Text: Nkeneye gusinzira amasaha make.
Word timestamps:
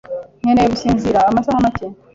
Nkeneye 0.41 0.67
gusinzira 0.73 1.19
amasaha 1.29 1.57
make. 1.65 1.85